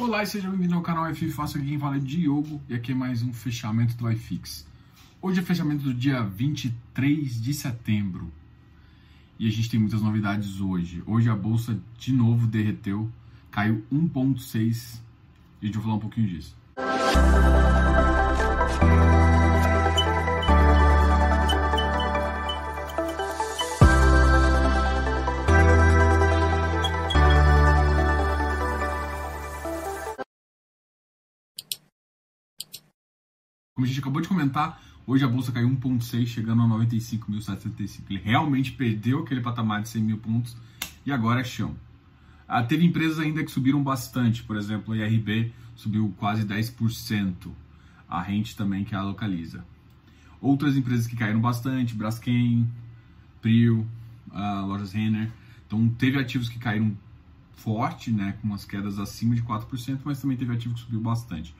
Olá 0.00 0.22
e 0.22 0.26
seja 0.26 0.48
bem-vindo 0.48 0.74
ao 0.74 0.80
canal 0.80 1.06
F 1.08 1.30
Fácil, 1.30 1.60
aqui 1.60 1.68
quem 1.68 1.78
fala 1.78 1.96
é 1.96 1.98
Diogo 1.98 2.58
e 2.66 2.74
aqui 2.74 2.92
é 2.92 2.94
mais 2.94 3.22
um 3.22 3.34
fechamento 3.34 3.94
do 3.98 4.10
iFix. 4.10 4.66
Hoje 5.20 5.40
é 5.40 5.42
fechamento 5.42 5.84
do 5.84 5.92
dia 5.92 6.22
23 6.22 7.38
de 7.38 7.52
setembro 7.52 8.32
e 9.38 9.46
a 9.46 9.50
gente 9.50 9.68
tem 9.68 9.78
muitas 9.78 10.00
novidades 10.00 10.58
hoje. 10.58 11.02
Hoje 11.06 11.28
a 11.28 11.36
bolsa 11.36 11.78
de 11.98 12.14
novo 12.14 12.46
derreteu, 12.46 13.12
caiu 13.50 13.84
1,6 13.92 15.02
e 15.60 15.64
a 15.64 15.66
gente 15.66 15.74
vai 15.74 15.82
falar 15.82 15.96
um 15.96 16.00
pouquinho 16.00 16.28
disso. 16.28 16.56
Como 33.74 33.84
a 33.84 33.88
gente 33.88 34.00
acabou 34.00 34.20
de 34.20 34.28
comentar, 34.28 34.82
hoje 35.06 35.24
a 35.24 35.28
bolsa 35.28 35.52
caiu 35.52 35.68
1,6, 35.70 36.26
chegando 36.26 36.62
a 36.62 36.66
95.775. 36.66 38.02
Ele 38.10 38.20
realmente 38.22 38.72
perdeu 38.72 39.20
aquele 39.20 39.40
patamar 39.40 39.82
de 39.82 39.88
100 39.88 40.02
mil 40.02 40.18
pontos 40.18 40.56
e 41.06 41.12
agora 41.12 41.40
é 41.40 41.44
chão. 41.44 41.74
Ah, 42.46 42.62
teve 42.62 42.84
empresas 42.84 43.18
ainda 43.18 43.44
que 43.44 43.50
subiram 43.50 43.82
bastante, 43.82 44.42
por 44.42 44.56
exemplo, 44.56 44.92
a 44.92 44.96
IRB 44.96 45.52
subiu 45.76 46.12
quase 46.18 46.44
10%, 46.44 47.50
a 48.08 48.20
Rente 48.20 48.56
também, 48.56 48.84
que 48.84 48.94
é 48.94 48.98
a 48.98 49.02
localiza. 49.02 49.64
Outras 50.40 50.76
empresas 50.76 51.06
que 51.06 51.14
caíram 51.14 51.40
bastante, 51.40 51.94
Braskem, 51.94 52.68
Prio, 53.40 53.86
uh, 54.32 54.66
Lojas 54.66 54.92
Renner. 54.92 55.30
Então, 55.66 55.88
teve 55.90 56.18
ativos 56.18 56.48
que 56.48 56.58
caíram 56.58 56.96
forte, 57.54 58.10
né, 58.10 58.34
com 58.40 58.48
umas 58.48 58.64
quedas 58.64 58.98
acima 58.98 59.34
de 59.34 59.42
4%, 59.42 60.00
mas 60.04 60.20
também 60.20 60.36
teve 60.36 60.52
ativo 60.52 60.74
que 60.74 60.80
subiu 60.80 61.00
bastante. 61.00 61.54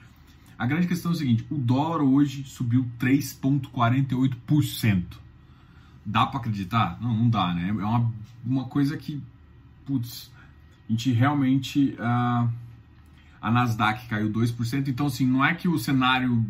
A 0.60 0.66
grande 0.66 0.86
questão 0.86 1.10
é 1.12 1.14
o 1.14 1.16
seguinte: 1.16 1.46
o 1.50 1.56
dólar 1.56 2.02
hoje 2.02 2.44
subiu 2.44 2.86
3,48%. 2.98 5.16
Dá 6.04 6.26
para 6.26 6.38
acreditar? 6.38 7.00
Não, 7.00 7.14
não 7.14 7.30
dá, 7.30 7.54
né? 7.54 7.70
É 7.70 7.72
uma, 7.72 8.12
uma 8.44 8.66
coisa 8.66 8.94
que, 8.98 9.22
putz, 9.86 10.30
a 10.86 10.92
gente 10.92 11.12
realmente. 11.12 11.96
Uh, 11.98 12.46
a 13.40 13.50
Nasdaq 13.50 14.06
caiu 14.06 14.30
2%. 14.30 14.88
Então, 14.88 15.06
assim, 15.06 15.26
não 15.26 15.42
é 15.42 15.54
que 15.54 15.66
o 15.66 15.78
cenário 15.78 16.44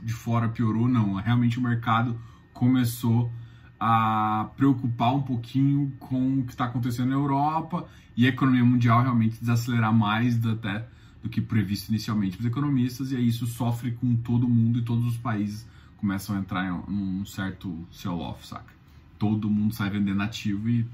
de 0.00 0.12
fora 0.12 0.48
piorou, 0.48 0.86
não. 0.86 1.14
Realmente 1.14 1.58
o 1.58 1.62
mercado 1.62 2.16
começou 2.52 3.32
a 3.80 4.48
preocupar 4.56 5.12
um 5.12 5.22
pouquinho 5.22 5.92
com 5.98 6.38
o 6.38 6.44
que 6.44 6.52
está 6.52 6.66
acontecendo 6.66 7.08
na 7.08 7.16
Europa 7.16 7.88
e 8.16 8.26
a 8.26 8.28
economia 8.28 8.64
mundial 8.64 9.02
realmente 9.02 9.40
desacelerar 9.40 9.92
mais 9.92 10.46
até 10.46 10.86
do 11.24 11.30
que 11.30 11.40
previsto 11.40 11.88
inicialmente 11.88 12.36
para 12.36 12.42
os 12.42 12.50
economistas, 12.52 13.10
e 13.10 13.16
aí 13.16 13.26
isso 13.26 13.46
sofre 13.46 13.92
com 13.92 14.14
todo 14.14 14.46
mundo 14.46 14.78
e 14.78 14.82
todos 14.82 15.06
os 15.06 15.16
países 15.16 15.66
começam 15.96 16.36
a 16.36 16.38
entrar 16.38 16.66
em 16.66 16.92
um 16.92 17.24
certo 17.24 17.88
sell-off, 17.90 18.46
saca? 18.46 18.70
Todo 19.18 19.48
mundo 19.48 19.74
sai 19.74 19.88
vendendo 19.88 20.20
ativo 20.20 20.68
e 20.68 20.86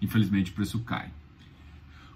infelizmente 0.00 0.52
o 0.52 0.54
preço 0.54 0.78
cai. 0.84 1.10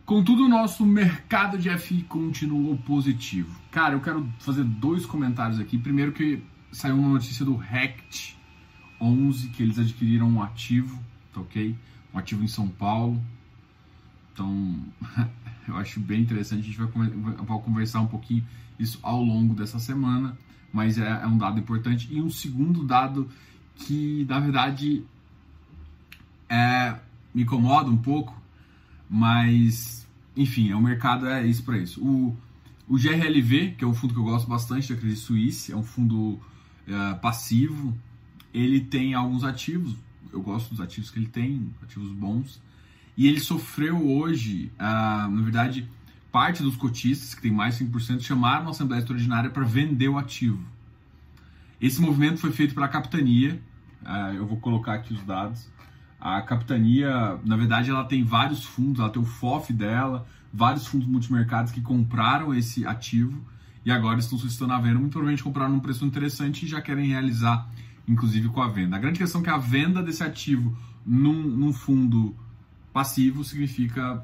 Contudo, 0.06 0.44
o 0.44 0.48
nosso 0.48 0.86
mercado 0.86 1.58
de 1.58 1.68
FI 1.76 2.02
continuou 2.04 2.76
positivo. 2.78 3.60
Cara, 3.72 3.94
eu 3.94 4.00
quero 4.00 4.28
fazer 4.38 4.62
dois 4.62 5.04
comentários 5.04 5.58
aqui. 5.58 5.76
Primeiro 5.76 6.12
que 6.12 6.40
saiu 6.70 6.96
uma 6.96 7.08
notícia 7.08 7.44
do 7.44 7.56
Rect 7.56 8.38
11 9.00 9.48
que 9.48 9.64
eles 9.64 9.80
adquiriram 9.80 10.28
um 10.28 10.40
ativo, 10.40 10.96
tá 11.34 11.40
ok? 11.40 11.76
Um 12.14 12.18
ativo 12.18 12.44
em 12.44 12.48
São 12.48 12.68
Paulo. 12.68 13.20
Então, 14.32 14.71
eu 15.66 15.76
acho 15.76 16.00
bem 16.00 16.20
interessante. 16.20 16.60
A 16.60 16.64
gente 16.64 16.78
vai, 16.78 16.86
vai 16.86 17.58
conversar 17.60 18.00
um 18.00 18.06
pouquinho 18.06 18.44
isso 18.78 18.98
ao 19.02 19.22
longo 19.22 19.54
dessa 19.54 19.78
semana, 19.78 20.36
mas 20.72 20.98
é, 20.98 21.08
é 21.08 21.26
um 21.26 21.36
dado 21.36 21.58
importante. 21.58 22.08
E 22.10 22.20
um 22.20 22.30
segundo 22.30 22.84
dado 22.84 23.28
que, 23.76 24.26
na 24.28 24.40
verdade, 24.40 25.04
é, 26.48 26.96
me 27.34 27.42
incomoda 27.42 27.90
um 27.90 27.96
pouco, 27.96 28.40
mas, 29.08 30.06
enfim, 30.36 30.72
o 30.72 30.80
mercado 30.80 31.26
é 31.26 31.46
isso 31.46 31.62
para 31.62 31.78
isso. 31.78 32.02
O, 32.02 32.36
o 32.88 32.96
GRLV, 32.96 33.72
que 33.76 33.84
é 33.84 33.86
um 33.86 33.94
fundo 33.94 34.14
que 34.14 34.20
eu 34.20 34.24
gosto 34.24 34.48
bastante 34.48 34.92
da 34.92 34.98
Credit 34.98 35.20
Suisse, 35.20 35.72
é 35.72 35.76
um 35.76 35.82
fundo 35.82 36.38
é, 36.86 37.14
passivo, 37.14 37.96
ele 38.52 38.80
tem 38.80 39.14
alguns 39.14 39.44
ativos, 39.44 39.96
eu 40.32 40.42
gosto 40.42 40.70
dos 40.70 40.80
ativos 40.80 41.10
que 41.10 41.18
ele 41.18 41.26
tem, 41.26 41.70
ativos 41.82 42.10
bons, 42.12 42.60
e 43.16 43.28
ele 43.28 43.40
sofreu 43.40 44.08
hoje, 44.08 44.72
ah, 44.78 45.28
na 45.30 45.42
verdade, 45.42 45.88
parte 46.30 46.62
dos 46.62 46.76
cotistas, 46.76 47.34
que 47.34 47.42
tem 47.42 47.50
mais 47.50 47.76
de 47.76 47.84
5%, 47.84 48.20
chamaram 48.20 48.66
a 48.66 48.70
Assembleia 48.70 49.00
Extraordinária 49.00 49.50
para 49.50 49.64
vender 49.64 50.08
o 50.08 50.18
ativo. 50.18 50.64
Esse 51.80 52.00
movimento 52.00 52.38
foi 52.38 52.52
feito 52.52 52.74
pela 52.74 52.88
capitania, 52.88 53.60
ah, 54.04 54.32
eu 54.32 54.46
vou 54.46 54.58
colocar 54.58 54.94
aqui 54.94 55.12
os 55.12 55.22
dados. 55.22 55.68
A 56.18 56.40
capitania, 56.40 57.38
na 57.44 57.56
verdade, 57.56 57.90
ela 57.90 58.04
tem 58.04 58.22
vários 58.22 58.64
fundos, 58.64 59.00
ela 59.00 59.10
tem 59.10 59.20
o 59.20 59.26
FOF 59.26 59.72
dela, 59.72 60.26
vários 60.52 60.86
fundos 60.86 61.06
multimercados 61.06 61.72
que 61.72 61.80
compraram 61.80 62.54
esse 62.54 62.86
ativo 62.86 63.44
e 63.84 63.90
agora 63.90 64.20
estão 64.20 64.38
solicitando 64.38 64.72
a 64.72 64.78
venda. 64.78 64.98
Muito 64.98 65.10
provavelmente 65.10 65.42
compraram 65.42 65.72
num 65.72 65.80
preço 65.80 66.04
interessante 66.04 66.64
e 66.64 66.68
já 66.68 66.80
querem 66.80 67.08
realizar, 67.08 67.68
inclusive, 68.06 68.48
com 68.48 68.62
a 68.62 68.68
venda. 68.68 68.96
A 68.96 68.98
grande 68.98 69.18
questão 69.18 69.40
é 69.40 69.44
que 69.44 69.50
a 69.50 69.58
venda 69.58 70.02
desse 70.02 70.22
ativo 70.22 70.76
num, 71.04 71.42
num 71.42 71.72
fundo 71.72 72.36
Passivo 72.92 73.42
significa 73.44 74.22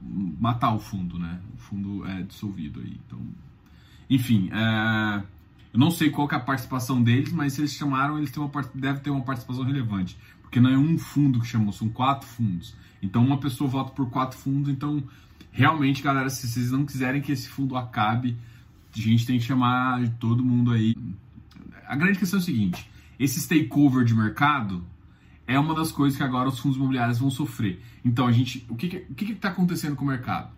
matar 0.00 0.74
o 0.74 0.78
fundo, 0.78 1.18
né? 1.18 1.40
O 1.54 1.58
fundo 1.58 2.06
é 2.06 2.22
dissolvido 2.22 2.80
aí. 2.80 2.98
Então, 3.06 3.20
enfim, 4.08 4.50
é... 4.52 5.22
eu 5.72 5.78
não 5.78 5.90
sei 5.90 6.10
qual 6.10 6.28
é 6.30 6.34
a 6.34 6.40
participação 6.40 7.02
deles, 7.02 7.32
mas 7.32 7.52
se 7.52 7.60
eles 7.60 7.72
chamaram, 7.72 8.18
eles 8.18 8.30
têm 8.30 8.42
uma, 8.42 8.50
devem 8.74 9.02
ter 9.02 9.10
uma 9.10 9.22
participação 9.22 9.64
relevante, 9.64 10.16
porque 10.42 10.60
não 10.60 10.70
é 10.70 10.78
um 10.78 10.98
fundo 10.98 11.40
que 11.40 11.46
chamou, 11.46 11.72
são 11.72 11.88
quatro 11.88 12.26
fundos. 12.26 12.74
Então, 13.02 13.24
uma 13.24 13.38
pessoa 13.38 13.68
vota 13.68 13.92
por 13.92 14.10
quatro 14.10 14.36
fundos. 14.36 14.70
Então, 14.70 15.02
realmente, 15.52 16.02
galera, 16.02 16.28
se 16.30 16.48
vocês 16.48 16.70
não 16.70 16.84
quiserem 16.84 17.20
que 17.20 17.32
esse 17.32 17.48
fundo 17.48 17.76
acabe, 17.76 18.36
a 18.94 19.00
gente 19.00 19.26
tem 19.26 19.38
que 19.38 19.44
chamar 19.44 20.08
todo 20.18 20.44
mundo 20.44 20.72
aí. 20.72 20.96
A 21.86 21.94
grande 21.94 22.18
questão 22.18 22.38
é 22.38 22.42
o 22.42 22.44
seguinte: 22.44 22.90
esse 23.18 23.48
takeover 23.48 24.04
de 24.04 24.14
mercado 24.14 24.84
é 25.48 25.58
uma 25.58 25.74
das 25.74 25.90
coisas 25.90 26.16
que 26.16 26.22
agora 26.22 26.50
os 26.50 26.58
fundos 26.58 26.76
imobiliários 26.76 27.18
vão 27.18 27.30
sofrer. 27.30 27.82
Então, 28.04 28.26
a 28.26 28.32
gente, 28.32 28.66
o 28.68 28.76
que 28.76 29.06
o 29.08 29.14
que 29.14 29.32
está 29.32 29.48
acontecendo 29.48 29.96
com 29.96 30.04
o 30.04 30.08
mercado? 30.08 30.50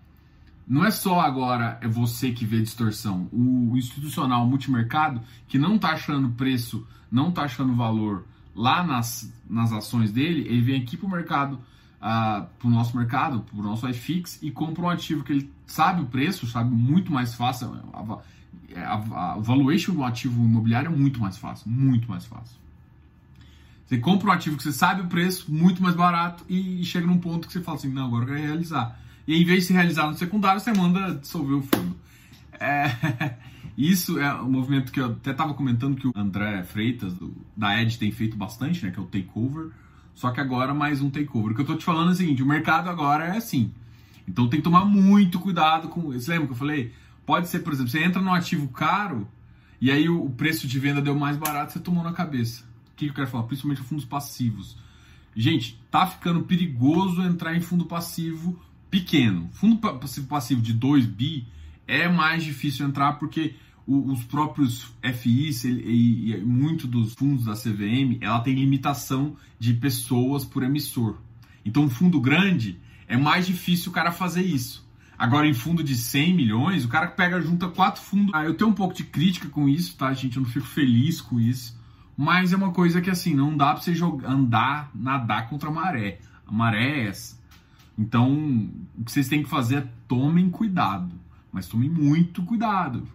Não 0.67 0.85
é 0.85 0.91
só 0.91 1.21
agora 1.21 1.79
é 1.81 1.87
você 1.87 2.33
que 2.33 2.45
vê 2.45 2.61
distorção. 2.61 3.29
O 3.33 3.77
institucional, 3.77 4.45
o 4.45 4.49
multimercado, 4.49 5.21
que 5.47 5.59
não 5.59 5.77
está 5.77 5.91
achando 5.91 6.29
preço, 6.31 6.85
não 7.11 7.29
está 7.29 7.43
achando 7.43 7.73
valor 7.73 8.25
lá 8.55 8.83
nas, 8.83 9.33
nas 9.49 9.73
ações 9.73 10.13
dele, 10.13 10.41
ele 10.41 10.61
vem 10.61 10.83
aqui 10.83 10.97
para 10.97 11.07
o 11.07 11.11
mercado, 11.11 11.55
uh, 11.55 11.61
ah, 12.01 12.47
para 12.59 12.69
o 12.69 12.71
nosso 12.71 12.97
mercado, 12.97 13.41
para 13.41 13.59
o 13.59 13.63
nosso 13.63 13.89
iFix, 13.89 14.41
e 14.43 14.51
compra 14.51 14.85
um 14.85 14.91
ativo 14.91 15.23
que 15.23 15.33
ele 15.33 15.53
sabe 15.67 16.03
o 16.03 16.07
preço, 16.07 16.49
sabe 16.49 16.75
muito 16.75 17.13
mais 17.13 17.35
fácil. 17.35 17.73
A, 17.93 18.19
a, 18.77 18.95
a, 18.95 19.37
o 19.37 19.43
valuation 19.43 19.95
do 19.95 20.03
ativo 20.03 20.43
imobiliário 20.43 20.93
é 20.93 20.97
muito 20.97 21.21
mais 21.21 21.37
fácil, 21.37 21.71
muito 21.71 22.09
mais 22.09 22.27
fácil. 22.27 22.60
Você 23.91 23.99
compra 23.99 24.29
um 24.29 24.33
ativo 24.33 24.57
que 24.57 24.63
você 24.63 24.73
sabe 24.73 25.03
o 25.03 25.09
preço, 25.09 25.53
muito 25.53 25.83
mais 25.83 25.97
barato, 25.97 26.45
e 26.49 26.85
chega 26.85 27.05
num 27.09 27.19
ponto 27.19 27.49
que 27.49 27.53
você 27.53 27.61
fala 27.61 27.77
assim, 27.77 27.89
não, 27.89 28.07
agora 28.07 28.23
eu 28.23 28.29
quero 28.29 28.47
realizar. 28.47 28.97
E 29.27 29.35
em 29.35 29.45
vez 29.45 29.63
de 29.63 29.67
se 29.67 29.73
realizar 29.73 30.07
no 30.07 30.15
secundário, 30.15 30.61
você 30.61 30.73
manda 30.73 31.17
dissolver 31.17 31.57
o 31.57 31.63
fundo. 31.63 31.97
É, 32.53 33.35
isso 33.77 34.17
é 34.21 34.33
um 34.43 34.49
movimento 34.49 34.93
que 34.93 35.01
eu 35.01 35.07
até 35.07 35.33
estava 35.33 35.55
comentando 35.55 35.97
que 35.97 36.07
o 36.07 36.13
André 36.15 36.63
Freitas, 36.63 37.15
do, 37.15 37.35
da 37.57 37.83
Ed, 37.83 37.99
tem 37.99 38.13
feito 38.13 38.37
bastante, 38.37 38.87
né? 38.87 38.93
Que 38.93 39.01
é 39.01 39.03
o 39.03 39.07
takeover. 39.07 39.73
Só 40.15 40.31
que 40.31 40.41
agora 40.41 40.73
mais 40.73 41.01
um 41.01 41.11
takeover. 41.11 41.51
O 41.51 41.55
que 41.57 41.61
eu 41.61 41.65
estou 41.65 41.77
te 41.77 41.85
falando 41.85 42.11
é 42.11 42.13
o 42.13 42.17
seguinte, 42.17 42.45
o 42.45 42.47
mercado 42.47 42.89
agora 42.89 43.25
é 43.25 43.39
assim. 43.39 43.73
Então 44.29 44.49
tem 44.49 44.61
que 44.61 44.65
tomar 44.65 44.85
muito 44.85 45.41
cuidado 45.41 45.89
com. 45.89 46.13
Você 46.13 46.31
lembra 46.31 46.47
que 46.47 46.53
eu 46.53 46.59
falei? 46.59 46.93
Pode 47.27 47.49
ser, 47.49 47.59
por 47.59 47.73
exemplo, 47.73 47.91
você 47.91 48.05
entra 48.05 48.23
num 48.23 48.33
ativo 48.33 48.69
caro 48.69 49.27
e 49.81 49.91
aí 49.91 50.09
o 50.09 50.31
preço 50.31 50.69
de 50.69 50.79
venda 50.79 51.03
deu 51.03 51.17
mais 51.17 51.37
barato, 51.37 51.73
você 51.73 51.81
tomou 51.81 52.05
na 52.05 52.13
cabeça 52.13 52.70
que 53.07 53.11
eu 53.13 53.15
quero 53.15 53.29
falar? 53.29 53.45
Principalmente 53.45 53.83
fundos 53.83 54.05
passivos. 54.05 54.77
Gente, 55.35 55.81
tá 55.91 56.07
ficando 56.07 56.43
perigoso 56.43 57.23
entrar 57.23 57.57
em 57.57 57.61
fundo 57.61 57.85
passivo 57.85 58.61
pequeno. 58.91 59.49
Fundo 59.53 59.77
passivo 59.77 60.27
passivo 60.27 60.61
de 60.61 60.73
2 60.73 61.07
bi 61.07 61.47
é 61.87 62.09
mais 62.09 62.43
difícil 62.45 62.87
entrar 62.87 63.15
porque 63.15 63.55
os 63.87 64.23
próprios 64.25 64.93
FIs 65.03 65.65
e, 65.65 66.41
muito 66.45 66.87
dos 66.87 67.15
fundos 67.15 67.47
da 67.47 67.55
CVM, 67.55 68.19
ela 68.21 68.41
tem 68.41 68.55
limitação 68.55 69.37
de 69.59 69.75
pessoas 69.75 70.45
por 70.45 70.63
emissor. 70.63 71.17
Então, 71.65 71.85
um 71.85 71.91
fundo 71.91 72.21
grande 72.21 72.79
é 73.09 73.17
mais 73.17 73.47
difícil 73.47 73.91
o 73.91 73.95
cara 73.95 74.13
fazer 74.13 74.43
isso. 74.43 74.89
Agora, 75.19 75.47
em 75.47 75.53
fundo 75.53 75.83
de 75.83 75.97
100 75.97 76.35
milhões, 76.35 76.85
o 76.85 76.89
cara 76.89 77.09
pega, 77.09 77.41
junta 77.41 77.69
quatro 77.69 78.01
fundos. 78.01 78.33
Ah, 78.33 78.45
eu 78.45 78.55
tenho 78.55 78.71
um 78.71 78.75
pouco 78.75 78.95
de 78.95 79.05
crítica 79.05 79.49
com 79.49 79.69
isso, 79.69 79.97
tá, 79.97 80.13
gente? 80.15 80.37
Eu 80.37 80.43
não 80.43 80.49
fico 80.49 80.67
feliz 80.67 81.21
com 81.21 81.41
isso. 81.41 81.79
Mas 82.23 82.53
é 82.53 82.57
uma 82.57 82.71
coisa 82.71 83.01
que 83.01 83.09
assim, 83.09 83.35
não 83.35 83.57
dá 83.57 83.73
pra 83.73 83.81
você 83.81 83.95
jogar, 83.95 84.31
andar, 84.31 84.91
nadar 84.95 85.49
contra 85.49 85.71
a 85.71 85.73
maré. 85.73 86.19
A 86.47 86.53
maré 86.53 86.85
é 86.85 87.07
essa. 87.07 87.41
Então, 87.99 88.31
o 88.95 89.05
que 89.07 89.11
vocês 89.11 89.27
têm 89.27 89.43
que 89.43 89.49
fazer 89.49 89.77
é 89.77 89.89
tomem 90.07 90.51
cuidado. 90.51 91.11
Mas 91.51 91.67
tome 91.67 91.89
muito 91.89 92.43
cuidado. 92.43 93.09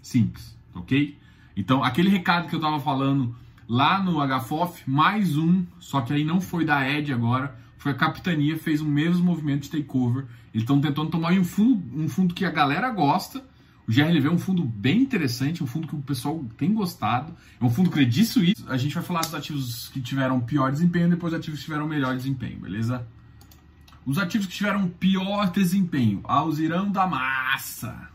Simples, 0.00 0.56
ok? 0.72 1.18
Então, 1.56 1.82
aquele 1.82 2.08
recado 2.08 2.46
que 2.46 2.54
eu 2.54 2.60
estava 2.60 2.78
falando 2.78 3.34
lá 3.68 4.00
no 4.00 4.24
HFOF, 4.24 4.88
mais 4.88 5.36
um, 5.36 5.64
só 5.80 6.00
que 6.02 6.12
aí 6.12 6.22
não 6.22 6.40
foi 6.40 6.64
da 6.64 6.88
Ed 6.88 7.12
agora, 7.12 7.58
foi 7.76 7.90
a 7.90 7.96
capitania, 7.96 8.56
fez 8.56 8.80
o 8.80 8.86
mesmo 8.86 9.24
movimento 9.24 9.62
de 9.62 9.70
takeover. 9.70 10.26
Eles 10.54 10.62
estão 10.62 10.80
tentando 10.80 11.10
tomar 11.10 11.32
um 11.32 11.44
fundo, 11.44 11.82
um 11.92 12.08
fundo 12.08 12.32
que 12.32 12.44
a 12.44 12.52
galera 12.52 12.88
gosta. 12.90 13.44
O 13.88 13.90
GRLV 13.90 14.28
é 14.28 14.30
um 14.30 14.38
fundo 14.38 14.62
bem 14.62 15.00
interessante, 15.00 15.64
um 15.64 15.66
fundo 15.66 15.88
que 15.88 15.96
o 15.96 16.02
pessoal 16.02 16.44
tem 16.58 16.74
gostado. 16.74 17.34
É 17.58 17.64
um 17.64 17.70
fundo 17.70 17.88
Credit 17.88 18.26
Suisse. 18.26 18.62
A 18.68 18.76
gente 18.76 18.94
vai 18.94 19.02
falar 19.02 19.22
dos 19.22 19.34
ativos 19.34 19.88
que 19.88 19.98
tiveram 19.98 20.38
pior 20.40 20.70
desempenho, 20.70 21.08
depois 21.08 21.32
dos 21.32 21.40
ativos 21.40 21.60
que 21.60 21.64
tiveram 21.64 21.88
melhor 21.88 22.14
desempenho, 22.14 22.60
beleza? 22.60 23.06
Os 24.04 24.18
ativos 24.18 24.46
que 24.46 24.52
tiveram 24.52 24.88
pior 24.88 25.50
desempenho. 25.50 26.20
Alzirão 26.24 26.92
da 26.92 27.06
Massa. 27.06 28.10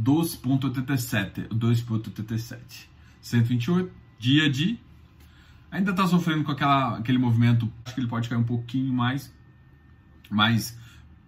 2.87. 0.00 1.48
2.87. 1.48 2.58
128. 3.20 3.92
Dia 4.18 4.48
de 4.48 4.78
ainda 5.70 5.90
está 5.90 6.06
sofrendo 6.06 6.44
com 6.44 6.52
aquela, 6.52 6.96
aquele 6.96 7.18
movimento. 7.18 7.70
Acho 7.84 7.94
que 7.94 8.00
ele 8.00 8.08
pode 8.08 8.26
cair 8.26 8.38
um 8.38 8.44
pouquinho 8.44 8.90
mais, 8.90 9.30
mas 10.30 10.78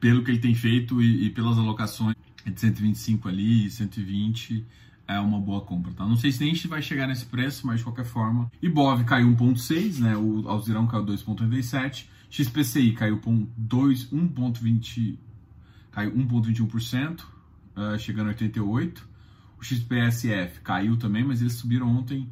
pelo 0.01 0.25
que 0.25 0.31
ele 0.31 0.39
tem 0.39 0.55
feito 0.55 1.03
e, 1.03 1.27
e 1.27 1.31
pelas 1.31 1.59
alocações 1.59 2.17
de 2.51 2.61
125 2.61 3.29
ali, 3.29 3.71
120 3.71 4.67
é 5.07 5.19
uma 5.19 5.41
boa 5.41 5.63
compra, 5.63 5.93
tá? 5.93 6.07
Não 6.07 6.17
sei 6.17 6.31
se 6.31 6.41
nem 6.41 6.51
a 6.51 6.55
gente 6.55 6.69
vai 6.69 6.83
chegar 6.83 7.07
nesse 7.07 7.25
preço, 7.25 7.67
mas 7.67 7.79
de 7.79 7.85
qualquer 7.85 8.05
forma. 8.05 8.51
Ibov 8.63 9.05
caiu 9.05 9.29
1.6, 9.29 10.01
né? 10.01 10.17
O 10.17 10.47
Alzirão 10.49 10.87
caiu 10.87 11.07
2.87, 11.07 12.07
XPCI 12.29 12.93
caiu 12.93 13.19
1.20 13.19 15.19
caiu 15.91 16.15
1.21%, 16.15 17.21
uh, 17.21 17.99
chegando 17.99 18.27
a 18.27 18.31
88. 18.31 19.09
O 19.59 19.65
XPSF 19.65 20.61
caiu 20.61 20.97
também, 20.97 21.25
mas 21.25 21.41
eles 21.41 21.55
subiram 21.55 21.89
ontem 21.89 22.29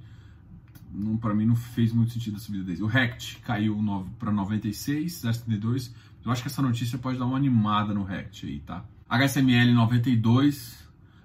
para 1.20 1.34
mim 1.34 1.44
não 1.44 1.56
fez 1.56 1.92
muito 1.92 2.12
sentido 2.12 2.36
a 2.36 2.38
subida 2.38 2.64
deles. 2.64 2.80
O 2.80 2.86
Rect 2.86 3.38
caiu 3.40 3.76
para 4.18 4.32
96, 4.32 5.12
0,72. 5.12 5.92
Eu 6.24 6.30
acho 6.30 6.42
que 6.42 6.48
essa 6.48 6.62
notícia 6.62 6.98
pode 6.98 7.18
dar 7.18 7.26
uma 7.26 7.36
animada 7.36 7.92
no 7.92 8.02
Rect 8.02 8.46
aí, 8.46 8.60
tá? 8.60 8.84
HSML 9.08 9.72
92, 9.72 10.84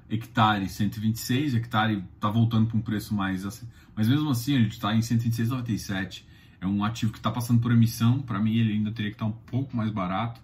hectare 0.09 0.69
126, 0.69 1.55
hectare 1.55 2.03
tá 2.19 2.29
voltando 2.29 2.67
para 2.67 2.77
um 2.77 2.81
preço 2.81 3.13
mais 3.13 3.43
assim, 3.43 3.67
mas 3.95 4.07
mesmo 4.07 4.29
assim 4.29 4.53
ele 4.53 4.67
está 4.67 4.95
em 4.95 4.99
126,97. 4.99 6.23
É 6.59 6.67
um 6.67 6.83
ativo 6.83 7.11
que 7.11 7.17
está 7.17 7.31
passando 7.31 7.59
por 7.59 7.71
emissão, 7.71 8.21
para 8.21 8.39
mim 8.39 8.55
ele 8.55 8.73
ainda 8.73 8.91
teria 8.91 9.09
que 9.09 9.15
estar 9.15 9.25
tá 9.25 9.31
um 9.31 9.35
pouco 9.47 9.75
mais 9.75 9.89
barato. 9.89 10.39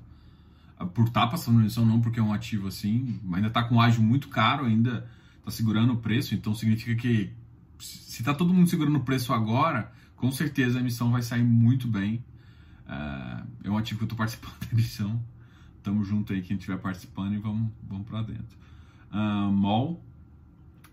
Ah, 0.80 0.86
por 0.86 1.07
estar 1.07 1.22
tá 1.22 1.28
passando 1.28 1.56
por 1.56 1.62
emissão 1.62 1.86
não 1.86 2.01
porque 2.01 2.19
é 2.19 2.24
um 2.24 2.34
ativo 2.34 2.68
assim, 2.68 3.19
ainda 3.31 3.50
está 3.50 3.63
com 3.63 3.80
ágio 3.80 4.01
muito 4.01 4.30
caro, 4.30 4.66
ainda 4.66 5.07
está 5.38 5.51
segurando 5.51 5.94
o 5.94 5.98
preço, 5.98 6.34
então 6.34 6.56
significa 6.56 6.95
que 6.95 7.31
se 7.80 8.22
está 8.22 8.34
todo 8.34 8.51
mundo 8.51 8.68
segurando 8.68 8.98
o 8.98 9.04
preço 9.04 9.31
agora, 9.31 9.92
com 10.16 10.31
certeza 10.31 10.80
a 10.80 10.81
emissão 10.81 11.12
vai 11.12 11.22
sair 11.22 11.44
muito 11.44 11.88
bem. 11.88 12.24
Uh, 12.88 13.48
é 13.63 13.69
um 13.69 13.78
ativo 13.78 14.00
que 14.00 14.04
eu 14.06 14.07
estou 14.07 14.18
participando 14.18 14.57
da 14.60 14.68
emissão. 14.74 15.22
Tamo 15.88 16.04
junto 16.04 16.34
aí, 16.34 16.42
quem 16.42 16.57
estiver 16.57 16.78
participando 16.80 17.34
e 17.34 17.38
vamos, 17.38 17.72
vamos 17.88 18.06
para 18.06 18.22
dentro. 18.22 18.57
Uh, 19.10 19.50
MOL 19.50 20.04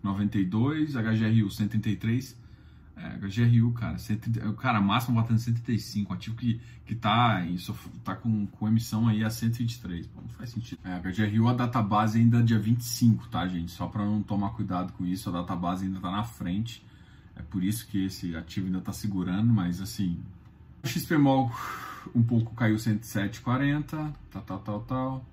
92, 0.01 0.95
HGRU 0.95 1.51
133. 1.51 2.39
É, 2.97 3.19
HGRU, 3.19 3.73
cara, 3.73 3.99
130, 3.99 4.53
cara, 4.53 4.81
máximo 4.81 5.17
batendo 5.17 5.41
135, 5.41 6.13
ativo 6.13 6.37
que, 6.37 6.61
que 6.87 6.95
tá, 6.95 7.45
em, 7.45 7.57
tá 8.05 8.15
com, 8.15 8.47
com 8.47 8.69
emissão 8.69 9.09
aí 9.09 9.25
a 9.25 9.31
123. 9.31 10.07
Pô, 10.07 10.21
não 10.21 10.29
faz 10.29 10.51
sentido. 10.51 10.79
É, 10.85 11.01
HGRU, 11.01 11.49
a 11.49 11.55
database 11.55 12.17
ainda 12.17 12.39
é 12.39 12.43
dia 12.43 12.61
25, 12.61 13.27
tá, 13.27 13.49
gente? 13.49 13.73
Só 13.73 13.89
para 13.89 14.05
não 14.05 14.23
tomar 14.23 14.51
cuidado 14.51 14.93
com 14.93 15.05
isso, 15.05 15.29
a 15.29 15.33
database 15.33 15.87
ainda 15.87 15.99
tá 15.99 16.13
na 16.13 16.23
frente. 16.23 16.87
É 17.35 17.43
por 17.43 17.65
isso 17.65 17.89
que 17.89 18.05
esse 18.05 18.37
ativo 18.37 18.67
ainda 18.67 18.81
tá 18.81 18.93
segurando, 18.93 19.53
mas 19.53 19.81
assim. 19.81 20.21
XPMOL 20.85 21.51
um 22.15 22.23
pouco 22.23 22.55
caiu 22.55 22.77
107,40, 22.77 24.13
tal, 24.31 24.43
tal, 24.43 24.59
tal, 24.59 24.81
tal. 24.83 25.27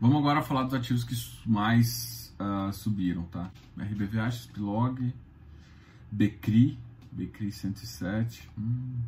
Vamos 0.00 0.18
agora 0.18 0.42
falar 0.42 0.64
dos 0.64 0.74
ativos 0.74 1.04
que 1.04 1.14
mais 1.48 2.34
uh, 2.38 2.72
subiram, 2.72 3.22
tá? 3.24 3.50
RBVA, 3.78 4.30
XPlog, 4.30 5.12
Becri, 6.10 6.78
Becri 7.10 7.50
107. 7.50 8.48
Hum. 8.58 9.00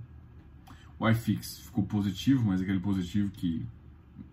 O 0.98 1.08
iFix 1.08 1.58
ficou 1.58 1.84
positivo, 1.84 2.46
mas 2.46 2.60
aquele 2.60 2.80
positivo 2.80 3.30
que 3.30 3.66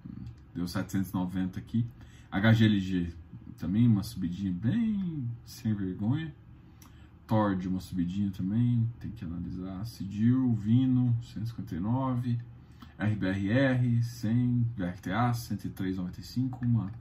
hum, 0.06 0.24
deu 0.56 0.68
790 0.68 1.60
aqui. 1.60 1.86
HGLG 2.31 3.13
também 3.57 3.88
uma 3.88 4.04
subidinha 4.04 4.51
bem 4.51 5.30
sem 5.46 5.74
vergonha. 5.74 6.34
Tord 7.25 7.68
uma 7.68 7.80
subidinha 7.80 8.31
também, 8.31 8.90
tem 9.00 9.12
que 9.12 9.24
analisar. 9.24 9.86
Cidil, 9.86 10.54
Vino 10.56 11.16
159. 11.22 12.40
RBRR 12.98 14.04
100, 14.04 14.68
VRTA 14.78 15.31
103,95. 15.31 16.62
Uma... 16.62 16.92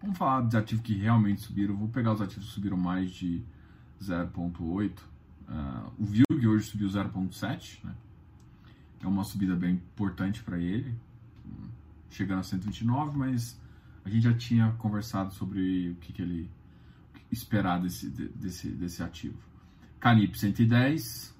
Vamos 0.00 0.18
falar 0.18 0.40
dos 0.42 0.54
ativos 0.54 0.84
que 0.84 0.94
realmente 0.94 1.42
subiram. 1.42 1.76
Vou 1.76 1.88
pegar 1.88 2.12
os 2.12 2.20
ativos 2.20 2.46
que 2.48 2.54
subiram 2.54 2.76
mais 2.76 3.10
de 3.10 3.42
0,8 4.00 5.14
Uh, 5.48 5.92
o 5.98 6.04
Vilg 6.04 6.46
hoje 6.46 6.66
subiu 6.66 6.88
0,7, 6.88 7.84
né? 7.84 7.94
É 9.02 9.06
uma 9.06 9.24
subida 9.24 9.54
bem 9.54 9.74
importante 9.74 10.42
para 10.42 10.58
ele, 10.58 10.94
chegando 12.10 12.40
a 12.40 12.42
129, 12.42 13.18
mas 13.18 13.60
a 14.04 14.08
gente 14.08 14.22
já 14.22 14.32
tinha 14.32 14.72
conversado 14.78 15.32
sobre 15.34 15.90
o 15.90 15.94
que, 15.96 16.12
que 16.12 16.22
ele 16.22 16.50
esperar 17.30 17.80
desse, 17.80 18.08
desse, 18.08 18.68
desse 18.70 19.02
ativo. 19.02 19.38
Canip 20.04 20.38
110. 20.38 21.34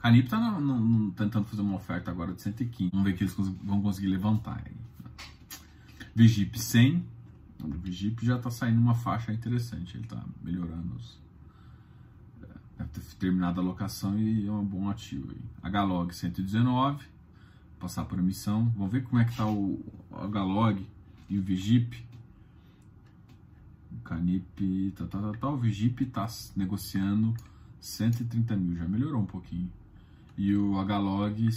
Canip 0.00 0.24
está 0.24 0.40
tentando 1.16 1.44
fazer 1.44 1.62
uma 1.62 1.76
oferta 1.76 2.10
agora 2.10 2.32
de 2.32 2.42
115. 2.42 2.90
Vamos 2.90 3.04
ver 3.04 3.16
que 3.16 3.22
eles 3.22 3.34
vão 3.62 3.80
conseguir 3.80 4.08
levantar. 4.08 4.60
Aí. 4.66 4.74
Vigip 6.12 6.58
100. 6.58 7.06
O 7.62 7.68
Vigip 7.68 8.26
já 8.26 8.34
está 8.34 8.50
saindo 8.50 8.80
uma 8.80 8.96
faixa 8.96 9.32
interessante. 9.32 9.96
Ele 9.96 10.02
está 10.02 10.24
melhorando 10.42 10.96
os, 10.96 11.20
Deve 12.76 12.90
ter 12.94 13.00
terminado 13.20 13.60
a 13.60 13.62
locação 13.62 14.18
e 14.18 14.48
é 14.48 14.50
um 14.50 14.64
bom 14.64 14.90
ativo. 14.90 15.32
HLOG 15.62 16.12
119, 16.12 17.06
passar 17.78 18.06
por 18.06 18.18
emissão. 18.18 18.72
Vamos 18.76 18.90
ver 18.90 19.04
como 19.04 19.22
é 19.22 19.24
que 19.24 19.30
está 19.30 19.46
o 19.46 19.80
HLOG 20.10 20.84
e 21.28 21.38
o 21.38 21.42
Vigip. 21.42 22.09
Canip, 24.10 24.92
tá, 24.96 25.06
tá, 25.06 25.20
tá, 25.20 25.32
tá. 25.38 25.48
O 25.48 25.56
Vigip 25.56 26.02
está 26.02 26.26
negociando 26.56 27.32
130 27.80 28.56
mil, 28.56 28.76
já 28.76 28.88
melhorou 28.88 29.22
um 29.22 29.26
pouquinho. 29.26 29.70
E 30.36 30.54
o 30.56 30.74
HLOG 30.82 31.48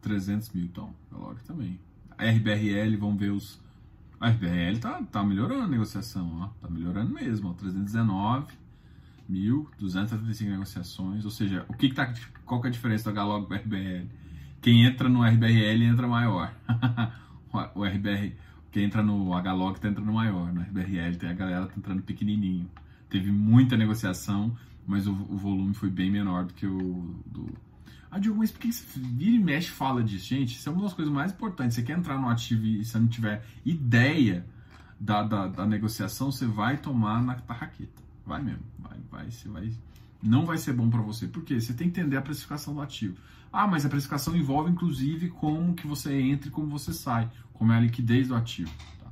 300 0.00 0.50
mil, 0.52 0.64
então. 0.64 0.94
HLOG 1.12 1.42
também. 1.44 1.78
A 2.16 2.24
RBRL, 2.24 2.96
vamos 2.96 3.20
ver 3.20 3.30
os. 3.30 3.60
A 4.18 4.30
RBRL 4.30 4.78
tá, 4.80 5.02
tá 5.02 5.22
melhorando 5.22 5.64
a 5.64 5.68
negociação, 5.68 6.40
ó. 6.40 6.46
Tá 6.60 6.70
melhorando 6.70 7.12
mesmo, 7.12 7.50
ó. 7.50 7.52
319 7.52 8.60
1.275 9.30 10.48
negociações, 10.48 11.24
ou 11.24 11.30
seja, 11.30 11.64
o 11.68 11.74
que, 11.74 11.88
que 11.88 11.94
tá, 11.94 12.12
qual 12.44 12.60
que 12.60 12.66
é 12.66 12.70
a 12.70 12.72
diferença 12.72 13.08
do 13.08 13.14
Galog 13.14 13.46
para 13.46 13.58
o 13.58 13.60
RBRL? 13.60 14.08
Quem 14.60 14.84
entra 14.84 15.08
no 15.08 15.22
RBRL 15.22 15.84
entra 15.84 16.08
maior. 16.08 16.52
o 17.74 17.84
RBR, 17.84 18.34
quem 18.70 18.84
entra 18.84 19.02
no 19.02 19.32
Hlog 19.32 19.76
está 19.76 19.88
entrando 19.88 20.12
maior, 20.12 20.52
no 20.52 20.60
RBRL 20.60 21.16
tem 21.18 21.30
a 21.30 21.32
galera 21.32 21.66
tá 21.66 21.74
entrando 21.76 22.02
pequenininho. 22.02 22.70
Teve 23.08 23.32
muita 23.32 23.76
negociação, 23.76 24.56
mas 24.86 25.06
o, 25.06 25.12
o 25.12 25.36
volume 25.36 25.74
foi 25.74 25.90
bem 25.90 26.10
menor 26.10 26.44
do 26.44 26.54
que 26.54 26.66
o 26.66 27.14
do... 27.26 27.48
Ah, 28.10 28.18
Diogo, 28.18 28.38
mas 28.38 28.50
por 28.50 28.60
que 28.60 28.72
você 28.72 28.84
vira 28.98 29.36
e 29.36 29.38
mexe 29.38 29.70
fala 29.70 30.02
disso? 30.02 30.26
Gente, 30.26 30.56
isso 30.56 30.68
é 30.68 30.72
uma 30.72 30.82
das 30.82 30.94
coisas 30.94 31.12
mais 31.12 31.32
importantes. 31.32 31.76
Você 31.76 31.82
quer 31.82 31.96
entrar 31.96 32.18
no 32.18 32.28
ativo 32.28 32.64
e 32.64 32.84
você 32.84 32.98
não 32.98 33.06
tiver 33.06 33.44
ideia 33.64 34.44
da, 34.98 35.22
da, 35.22 35.46
da 35.46 35.66
negociação, 35.66 36.30
você 36.30 36.46
vai 36.46 36.76
tomar 36.76 37.22
na 37.22 37.34
tarraqueta. 37.34 38.02
Vai 38.26 38.42
mesmo, 38.42 38.62
vai, 38.78 38.98
vai, 39.10 39.30
você 39.30 39.48
vai. 39.48 39.72
Não 40.22 40.44
vai 40.44 40.58
ser 40.58 40.72
bom 40.72 40.88
para 40.88 41.00
você. 41.00 41.26
Por 41.26 41.42
quê? 41.44 41.60
Você 41.60 41.72
tem 41.72 41.90
que 41.90 42.00
entender 42.00 42.16
a 42.16 42.22
precificação 42.22 42.74
do 42.74 42.80
ativo. 42.80 43.16
Ah, 43.52 43.66
mas 43.66 43.84
a 43.84 43.88
precificação 43.88 44.36
envolve 44.36 44.70
inclusive 44.70 45.30
como 45.30 45.74
que 45.74 45.86
você 45.86 46.20
entra 46.20 46.48
e 46.48 46.50
como 46.50 46.68
você 46.68 46.92
sai, 46.92 47.30
como 47.52 47.72
é 47.72 47.76
a 47.76 47.80
liquidez 47.80 48.28
do 48.28 48.34
ativo. 48.34 48.70
Tá? 48.98 49.10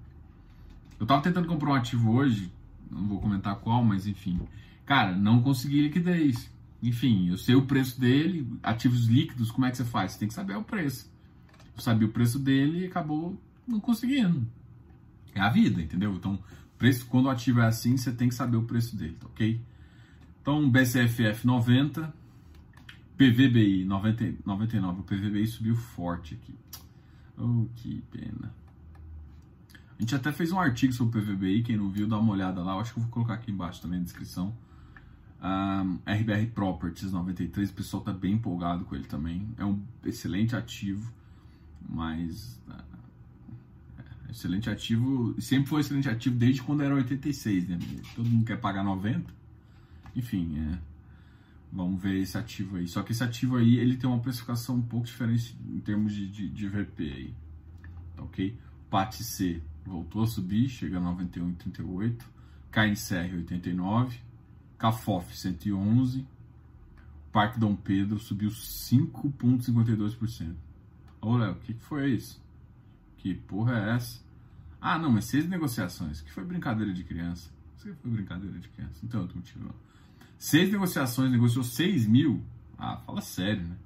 Eu 1.01 1.07
tava 1.07 1.23
tentando 1.23 1.49
comprar 1.49 1.71
um 1.71 1.75
ativo 1.75 2.13
hoje, 2.13 2.53
não 2.91 3.07
vou 3.09 3.21
comentar 3.21 3.57
qual, 3.57 3.83
mas 3.83 4.07
enfim. 4.07 4.41
Cara, 4.87 5.17
não 5.17 5.43
consegui 5.43 5.83
liquidez. 5.83 6.51
Enfim, 6.81 7.29
eu 7.29 7.37
sei 7.37 7.57
o 7.57 7.67
preço 7.67 8.01
dele, 8.01 8.47
ativos 8.63 9.07
líquidos, 9.07 9.51
como 9.51 9.67
é 9.67 9.71
que 9.71 9.77
você 9.77 9.85
faz? 9.85 10.13
Você 10.13 10.21
tem 10.21 10.29
que 10.29 10.35
saber 10.35 10.57
o 10.57 10.63
preço. 10.63 11.11
Eu 11.75 11.83
sabia 11.83 12.07
o 12.07 12.13
preço 12.13 12.39
dele 12.39 12.85
e 12.85 12.87
acabou 12.87 13.41
não 13.67 13.81
conseguindo. 13.81 14.47
É 15.35 15.41
a 15.41 15.49
vida, 15.49 15.83
entendeu? 15.83 16.15
Então, 16.15 16.39
Preço, 16.79 17.07
quando 17.07 17.27
o 17.27 17.31
ativo 17.31 17.61
é 17.61 17.67
assim, 17.67 17.97
você 17.97 18.13
tem 18.13 18.29
que 18.29 18.35
saber 18.35 18.57
o 18.57 18.63
preço 18.63 18.97
dele, 18.97 19.17
tá 19.19 19.27
ok? 19.27 19.61
Então, 20.49 20.67
BCFF 20.71 21.47
90, 21.47 22.11
PVBI 23.19 23.85
90, 23.85 24.37
99. 24.47 25.01
O 25.01 25.03
PVBI 25.03 25.47
subiu 25.47 25.77
forte 25.77 26.37
aqui. 26.37 26.55
Oh, 27.37 27.67
que 27.77 28.03
pena. 28.11 28.51
A 29.71 30.01
gente 30.01 30.15
até 30.15 30.33
fez 30.33 30.51
um 30.51 30.59
artigo 30.59 30.91
sobre 30.95 31.19
o 31.19 31.23
PVBI, 31.23 31.65
quem 31.65 31.77
não 31.77 31.91
viu, 31.91 32.09
dá 32.09 32.17
uma 32.17 32.33
olhada 32.33 32.63
lá. 32.63 32.73
Eu 32.73 32.81
acho 32.81 32.95
que 32.95 32.99
eu 32.99 33.03
vou 33.03 33.13
colocar 33.13 33.35
aqui 33.35 33.51
embaixo 33.51 33.83
também 33.83 33.99
na 33.99 34.07
descrição. 34.07 34.57
Um, 35.43 35.99
RBR 36.11 36.47
Properties 36.55 37.13
93, 37.13 37.69
o 37.69 37.75
pessoal 37.75 38.03
tá 38.03 38.15
bem 38.15 38.33
empolgado 38.33 38.87
com 38.87 38.95
ele 38.95 39.05
também. 39.05 39.47
É 39.59 39.67
um 39.67 39.79
excelente 40.03 40.57
ativo, 40.57 41.13
mas 41.87 42.59
é, 42.71 44.31
excelente 44.31 44.71
ativo, 44.71 45.39
sempre 45.43 45.69
foi 45.69 45.83
excelente 45.83 46.09
ativo 46.09 46.37
desde 46.37 46.63
quando 46.63 46.83
era 46.83 46.95
86, 46.95 47.69
né? 47.69 47.79
Todo 48.17 48.31
mundo 48.31 48.47
quer 48.47 48.59
pagar 48.59 48.83
90. 48.83 49.37
Enfim, 50.15 50.59
é, 50.59 50.79
vamos 51.73 52.01
ver 52.01 52.21
esse 52.21 52.37
ativo 52.37 52.77
aí. 52.77 52.89
Só 52.89 53.03
que 53.03 53.13
esse 53.13 53.23
ativo 53.23 53.57
aí, 53.57 53.79
ele 53.79 53.97
tem 53.97 54.09
uma 54.09 54.21
precificação 54.21 54.77
um 54.77 54.83
pouco 54.83 55.07
diferente 55.07 55.57
em 55.69 55.81
termos 55.81 56.13
de, 56.13 56.29
de, 56.29 56.49
de 56.49 56.69
VP 56.69 57.03
aí. 57.03 57.35
Tá 58.17 58.23
ok? 58.23 58.57
PAT-C 58.91 59.63
voltou 59.85 60.23
a 60.23 60.27
subir, 60.27 60.69
chega 60.69 60.99
a 60.99 61.01
91,38. 61.01 62.23
KNCR 62.71 63.37
89. 63.37 64.21
CAFOF 64.79 65.37
111. 65.37 66.27
Parque 67.33 67.59
Dom 67.59 67.75
Pedro 67.75 68.19
subiu 68.19 68.51
5,52%. 68.51 70.55
Ô 71.21 71.37
Léo, 71.37 71.53
o 71.53 71.57
que, 71.57 71.75
que 71.75 71.83
foi 71.83 72.13
isso? 72.13 72.41
Que 73.17 73.35
porra 73.35 73.79
é 73.79 73.97
essa? 73.97 74.21
Ah, 74.81 74.99
não, 74.99 75.11
mas 75.11 75.25
seis 75.25 75.49
negociações. 75.49 76.21
Que 76.21 76.33
foi 76.33 76.45
brincadeira 76.45 76.93
de 76.93 77.03
criança. 77.03 77.51
Isso 77.79 77.89
que 77.89 77.95
foi 77.95 78.11
brincadeira 78.11 78.59
de 78.59 78.69
criança. 78.69 79.07
Tem 79.09 79.21
outro 79.21 79.37
motivo. 79.37 79.65
Não. 79.65 79.75
Seis 80.37 80.71
negociações, 80.71 81.31
negociou 81.31 81.63
6 81.63 82.07
mil. 82.07 82.43
Ah, 82.77 82.97
fala 82.97 83.21
sério, 83.21 83.67
né? 83.67 83.77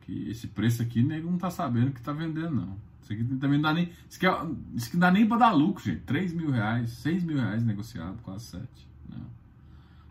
Aqui, 0.00 0.28
esse 0.30 0.46
preço 0.46 0.82
aqui, 0.82 1.02
nego 1.02 1.28
não 1.28 1.38
tá 1.38 1.50
sabendo 1.50 1.92
que 1.92 2.00
tá 2.00 2.12
vendendo, 2.12 2.54
não. 2.54 2.76
Isso 3.02 3.12
aqui 3.12 3.24
também 3.24 3.58
não 3.58 3.62
dá 3.62 3.74
nem. 3.74 3.92
Isso 4.08 4.18
aqui, 4.18 4.26
é, 4.26 4.54
isso 4.74 4.86
aqui 4.86 4.96
não 4.96 5.00
dá 5.00 5.10
nem 5.10 5.26
pra 5.26 5.36
dar 5.36 5.52
lucro, 5.52 5.84
gente. 5.84 6.02
3 6.02 6.32
mil 6.32 6.50
reais, 6.50 6.90
6 6.90 7.24
mil 7.24 7.36
reais 7.38 7.64
negociado, 7.64 8.20
quase 8.22 8.46
7. 8.46 8.66
Não. 9.08 9.26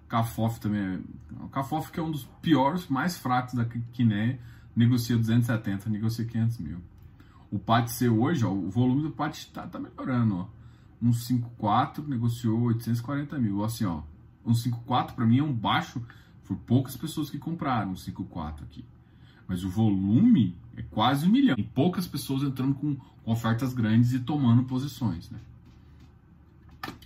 Cafof 0.10 0.60
também 0.60 0.82
é. 0.82 1.00
O 1.42 1.48
Cafof 1.48 1.92
que 1.92 2.00
é 2.00 2.04
um 2.04 2.12
dos 2.12 2.26
piores, 2.42 2.88
mais 2.88 3.18
fracos 3.18 3.54
da 3.54 3.66
Quiné, 3.66 4.40
negocia 4.76 5.18
270, 5.18 5.90
negocia 5.90 6.26
500 6.26 6.58
mil. 6.60 6.82
O 7.50 7.58
PAT-C 7.60 8.10
hoje, 8.10 8.46
ó, 8.46 8.52
o 8.52 8.70
volume 8.70 9.04
do 9.04 9.12
PAT 9.12 9.46
tá, 9.54 9.66
tá 9.66 9.80
melhorando, 9.80 10.36
ó. 10.36 10.48
154 11.14 12.08
negociou 12.08 12.62
840 12.62 13.38
mil. 13.40 13.64
Assim, 13.64 13.86
ó, 13.86 14.02
154 14.46 15.16
para 15.16 15.26
mim 15.26 15.40
é 15.40 15.44
um 15.44 15.54
baixo, 15.54 16.02
foi 16.44 16.56
poucas 16.58 16.96
pessoas 16.96 17.30
que 17.30 17.38
compraram 17.38 17.92
o 17.92 17.98
54 17.98 18.66
aqui. 18.66 18.86
Mas 19.48 19.64
o 19.64 19.70
volume 19.70 20.56
é 20.76 20.82
quase 20.82 21.28
um 21.28 21.30
milhão. 21.30 21.56
E 21.58 21.64
poucas 21.64 22.08
pessoas 22.08 22.44
entrando 22.44 22.74
com, 22.76 22.96
com 22.96 23.32
ofertas 23.32 23.74
grandes 23.74 24.14
e 24.14 24.20
tomando 24.20 24.64
posições, 24.64 25.30
né? 25.30 25.40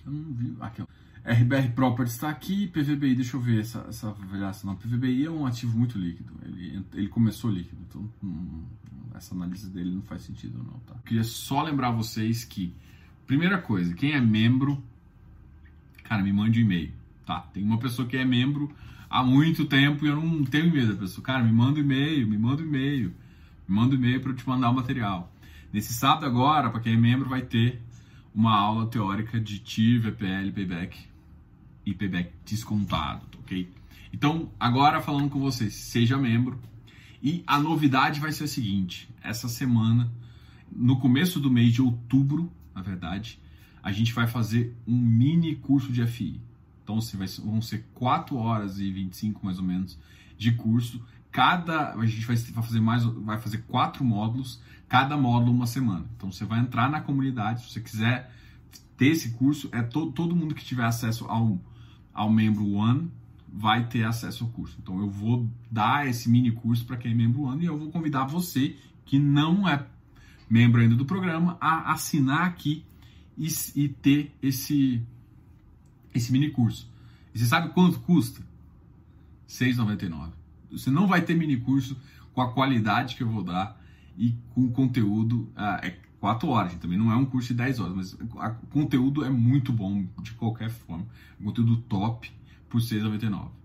Eu 0.06 0.12
não 0.12 0.34
vi. 0.34 0.56
Aqui, 0.60 0.82
ó. 0.82 0.86
RBR 1.24 1.74
Properties 1.74 2.16
está 2.16 2.30
aqui, 2.30 2.68
PVBI, 2.68 3.16
deixa 3.16 3.36
eu 3.36 3.42
ver 3.42 3.60
essa, 3.60 3.86
essa. 3.90 4.16
Não, 4.64 4.76
PVBI 4.76 5.26
é 5.26 5.32
um 5.32 5.46
ativo 5.46 5.78
muito 5.78 5.98
líquido, 5.98 6.34
ele, 6.44 6.84
ele 6.94 7.08
começou 7.08 7.52
líquido, 7.52 7.82
então 7.88 8.10
hum, 8.24 8.64
essa 9.14 9.36
análise 9.36 9.70
dele 9.70 9.94
não 9.94 10.02
faz 10.02 10.24
sentido 10.24 10.58
não, 10.58 10.80
tá? 10.80 10.96
Queria 11.06 11.24
só 11.24 11.62
lembrar 11.62 11.92
vocês 11.92 12.46
que, 12.46 12.74
primeira 13.30 13.60
coisa, 13.60 13.94
quem 13.94 14.14
é 14.14 14.20
membro, 14.20 14.84
cara, 16.04 16.24
me 16.24 16.34
mande 16.34 16.60
um 16.60 16.64
e-mail, 16.64 16.92
tá? 17.28 17.42
Tem 17.54 17.62
uma 17.62 17.78
pessoa 17.78 18.08
que 18.08 18.18
é 18.18 18.26
membro 18.26 18.74
há 19.08 19.24
muito 19.24 19.66
tempo 19.66 20.04
e 20.04 20.10
eu 20.10 20.16
não 20.16 20.44
tenho 20.44 20.66
e-mail 20.66 20.88
da 20.88 20.96
pessoa, 20.96 21.24
cara, 21.24 21.44
me 21.44 21.52
manda 21.52 21.80
um 21.80 21.84
e-mail, 21.84 22.28
me 22.28 22.40
manda 22.40 22.64
um 22.64 22.66
e-mail, 22.66 23.14
me 23.68 23.76
manda 23.76 23.94
um 23.94 24.00
e-mail 24.00 24.20
para 24.20 24.32
eu 24.32 24.36
te 24.36 24.50
mandar 24.50 24.72
o 24.72 24.74
material. 24.74 25.32
Nesse 25.72 25.94
sábado 25.94 26.26
agora, 26.26 26.72
para 26.72 26.80
quem 26.80 26.94
é 26.94 26.98
membro, 26.98 27.30
vai 27.30 27.44
ter 27.44 27.80
uma 28.34 28.58
aula 28.58 28.88
teórica 28.88 29.40
de 29.40 29.60
TIR, 29.60 30.02
VPL, 30.02 30.52
Payback 30.52 30.98
e 31.86 31.94
Payback 31.94 32.32
descontado, 32.44 33.28
ok? 33.44 33.72
Então, 34.12 34.50
agora 34.60 35.02
falando 35.02 35.30
com 35.30 35.40
vocês, 35.40 35.76
seja 35.76 36.18
membro. 36.18 36.60
E 37.22 37.44
a 37.46 37.60
novidade 37.60 38.20
vai 38.20 38.32
ser 38.32 38.46
a 38.46 38.48
seguinte: 38.48 39.08
essa 39.22 39.48
semana, 39.48 40.12
no 40.72 40.98
começo 41.00 41.40
do 41.40 41.52
mês 41.52 41.72
de 41.72 41.82
outubro, 41.84 42.52
na 42.80 42.84
verdade, 42.84 43.40
a 43.84 43.92
gente 43.92 44.14
vai 44.14 44.26
fazer 44.26 44.76
um 44.88 44.98
mini 44.98 45.56
curso 45.56 45.92
de 45.92 46.06
FI. 46.08 46.42
Então, 46.82 46.98
assim, 46.98 47.18
vai, 47.18 47.28
vão 47.28 47.62
ser 47.62 47.86
4 47.94 48.36
horas 48.38 48.80
e 48.80 48.90
25 48.90 49.46
mais 49.46 49.60
ou 49.60 49.66
menos 49.66 50.00
de 50.38 50.54
curso. 50.54 51.04
Cada 51.32 51.94
a 51.94 52.06
gente 52.06 52.26
vai 52.26 52.36
fazer 52.36 52.80
mais 52.80 53.04
vai 53.04 53.38
fazer 53.38 53.60
quatro 53.68 54.04
módulos, 54.04 54.60
cada 54.88 55.16
módulo 55.16 55.52
uma 55.52 55.68
semana. 55.68 56.06
Então 56.18 56.32
você 56.32 56.44
vai 56.44 56.60
entrar 56.60 56.90
na 56.90 57.02
comunidade, 57.02 57.62
se 57.62 57.72
você 57.72 57.82
quiser 57.82 58.34
ter 58.98 59.10
esse 59.10 59.32
curso, 59.34 59.70
é 59.72 59.84
to, 59.84 60.12
todo 60.12 60.36
mundo 60.36 60.56
que 60.56 60.66
tiver 60.66 60.86
acesso 60.86 61.26
ao 61.26 61.60
ao 62.12 62.32
membro 62.32 62.68
One 62.72 63.12
vai 63.48 63.88
ter 63.88 64.04
acesso 64.04 64.46
ao 64.46 64.50
curso. 64.50 64.76
Então 64.82 65.00
eu 65.00 65.08
vou 65.08 65.48
dar 65.70 66.08
esse 66.08 66.28
mini 66.28 66.52
curso 66.52 66.84
para 66.86 66.98
quem 66.98 67.12
é 67.12 67.16
membro 67.16 67.44
One 67.44 67.64
e 67.64 67.68
eu 67.68 67.78
vou 67.78 67.92
convidar 67.92 68.24
você 68.24 68.76
que 69.06 69.20
não 69.20 69.70
é 69.70 69.86
membro 70.50 70.82
ainda 70.82 70.96
do 70.96 71.06
programa 71.06 71.58
a 71.62 71.94
assinar 71.94 72.48
aqui 72.48 72.84
e, 73.38 73.48
e 73.76 73.88
ter 73.88 74.34
esse 74.42 75.02
esse 76.14 76.32
mini 76.32 76.50
curso. 76.50 76.90
E 77.34 77.40
você 77.40 77.46
sabe 77.46 77.70
quanto 77.70 78.00
custa? 78.00 78.42
R$ 78.42 78.48
6,99. 79.48 80.32
Você 80.72 80.90
não 80.90 81.08
vai 81.08 81.22
ter 81.22 81.36
mini 81.36 81.58
curso 81.58 81.96
com 82.34 82.42
a 82.42 82.52
qualidade 82.52 83.16
que 83.16 83.24
eu 83.24 83.30
vou 83.30 83.44
dar 83.44 83.80
e 84.18 84.36
com 84.54 84.70
conteúdo. 84.72 85.52
Ah, 85.56 85.80
é 85.84 85.98
4 86.20 86.50
horas, 86.50 86.74
também 86.76 86.98
não 86.98 87.12
é 87.12 87.16
um 87.16 87.26
curso 87.26 87.50
de 87.50 87.54
10 87.54 87.80
horas, 87.80 87.96
mas 87.96 88.14
o 88.14 88.68
conteúdo 88.68 89.24
é 89.24 89.30
muito 89.30 89.72
bom 89.72 90.06
de 90.22 90.34
qualquer 90.34 90.70
forma. 90.70 91.06
conteúdo 91.42 91.78
top 91.84 92.30
por 92.68 92.82
R$ 92.82 92.88
6,99. 92.88 93.59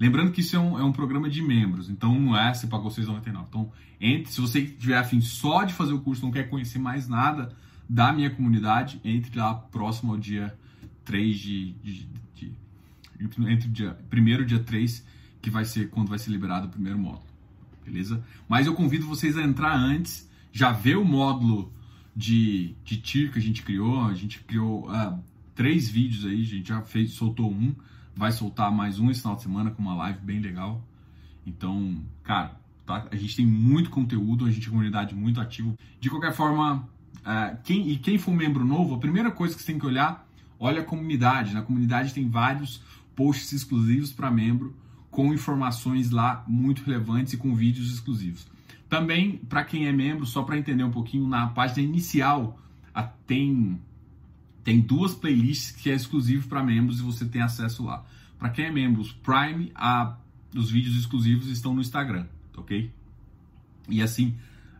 Lembrando 0.00 0.32
que 0.32 0.40
isso 0.40 0.56
é 0.56 0.58
um, 0.58 0.78
é 0.78 0.82
um 0.82 0.92
programa 0.92 1.28
de 1.28 1.42
membros, 1.42 1.90
então 1.90 2.18
não 2.18 2.34
é 2.34 2.54
você 2.54 2.66
pagou 2.66 2.90
R$ 2.90 3.02
6,99. 3.02 3.44
Então, 3.48 3.70
entre, 4.00 4.32
se 4.32 4.40
você 4.40 4.64
tiver 4.64 4.96
afim 4.96 5.20
só 5.20 5.62
de 5.62 5.74
fazer 5.74 5.92
o 5.92 6.00
curso, 6.00 6.22
não 6.22 6.32
quer 6.32 6.48
conhecer 6.48 6.78
mais 6.78 7.06
nada 7.06 7.54
da 7.86 8.10
minha 8.10 8.30
comunidade, 8.30 8.98
entre 9.04 9.38
lá 9.38 9.54
próximo 9.54 10.12
ao 10.12 10.18
dia 10.18 10.56
3 11.04 11.38
de. 11.38 11.72
de, 11.72 12.08
de, 12.34 12.52
de 13.18 13.52
entre 13.52 13.68
o 13.68 13.70
dia 13.70 13.98
1 14.10 14.16
e 14.16 14.44
dia 14.46 14.60
3, 14.60 15.06
que 15.42 15.50
vai 15.50 15.66
ser 15.66 15.90
quando 15.90 16.08
vai 16.08 16.18
ser 16.18 16.30
liberado 16.30 16.68
o 16.68 16.70
primeiro 16.70 16.98
módulo. 16.98 17.26
Beleza? 17.84 18.24
Mas 18.48 18.66
eu 18.66 18.74
convido 18.74 19.06
vocês 19.06 19.36
a 19.36 19.42
entrar 19.42 19.76
antes, 19.76 20.26
já 20.50 20.72
ver 20.72 20.96
o 20.96 21.04
módulo 21.04 21.70
de, 22.16 22.74
de 22.84 22.96
TIR 22.96 23.32
que 23.32 23.38
a 23.38 23.42
gente 23.42 23.62
criou. 23.62 24.04
A 24.04 24.14
gente 24.14 24.40
criou 24.40 24.88
uh, 24.90 25.22
três 25.54 25.90
vídeos 25.90 26.24
aí, 26.24 26.40
a 26.40 26.46
gente 26.46 26.68
já 26.68 26.80
fez, 26.80 27.12
soltou 27.12 27.50
um, 27.50 27.74
vai 28.20 28.32
soltar 28.32 28.70
mais 28.70 29.00
um 29.00 29.10
esse 29.10 29.22
final 29.22 29.34
de 29.34 29.42
semana 29.42 29.70
com 29.70 29.80
uma 29.80 29.94
live 29.94 30.18
bem 30.20 30.40
legal. 30.40 30.84
Então, 31.46 32.04
cara, 32.22 32.54
tá? 32.84 33.08
a 33.10 33.16
gente 33.16 33.34
tem 33.34 33.46
muito 33.46 33.88
conteúdo, 33.88 34.44
a 34.44 34.50
gente 34.50 34.66
é 34.66 34.68
uma 34.68 34.76
comunidade 34.76 35.14
muito 35.14 35.40
ativa. 35.40 35.74
De 35.98 36.10
qualquer 36.10 36.34
forma, 36.34 36.86
uh, 37.20 37.56
quem, 37.64 37.88
e 37.88 37.96
quem 37.96 38.18
for 38.18 38.32
membro 38.32 38.62
novo, 38.62 38.94
a 38.94 38.98
primeira 38.98 39.30
coisa 39.30 39.54
que 39.54 39.62
você 39.62 39.72
tem 39.72 39.80
que 39.80 39.86
olhar, 39.86 40.28
olha 40.58 40.82
a 40.82 40.84
comunidade. 40.84 41.54
Na 41.54 41.62
comunidade 41.62 42.12
tem 42.12 42.28
vários 42.28 42.82
posts 43.16 43.54
exclusivos 43.54 44.12
para 44.12 44.30
membro, 44.30 44.76
com 45.10 45.32
informações 45.32 46.10
lá 46.10 46.44
muito 46.46 46.84
relevantes 46.84 47.32
e 47.32 47.38
com 47.38 47.54
vídeos 47.54 47.90
exclusivos. 47.90 48.46
Também, 48.86 49.38
para 49.48 49.64
quem 49.64 49.86
é 49.86 49.92
membro, 49.92 50.26
só 50.26 50.42
para 50.42 50.58
entender 50.58 50.84
um 50.84 50.90
pouquinho, 50.90 51.26
na 51.26 51.46
página 51.46 51.80
inicial 51.80 52.60
a, 52.92 53.02
tem, 53.02 53.80
tem 54.70 54.80
duas 54.80 55.12
playlists 55.12 55.72
que 55.72 55.90
é 55.90 55.94
exclusivo 55.96 56.46
para 56.46 56.62
membros 56.62 57.00
e 57.00 57.02
você 57.02 57.24
tem 57.24 57.42
acesso 57.42 57.82
lá. 57.82 58.04
Para 58.38 58.50
quem 58.50 58.66
é 58.66 58.70
membro, 58.70 59.02
Prime, 59.20 59.72
a, 59.74 60.16
os 60.54 60.70
vídeos 60.70 60.94
exclusivos 60.94 61.48
estão 61.48 61.74
no 61.74 61.80
Instagram, 61.80 62.28
ok? 62.56 62.88
E 63.88 64.00
assim, 64.00 64.36